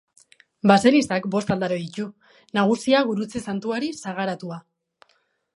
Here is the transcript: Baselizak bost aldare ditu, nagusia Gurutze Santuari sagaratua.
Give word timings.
Baselizak 0.71 1.27
bost 1.35 1.51
aldare 1.57 1.77
ditu, 1.83 2.07
nagusia 2.61 3.05
Gurutze 3.11 3.45
Santuari 3.49 3.91
sagaratua. 4.03 4.63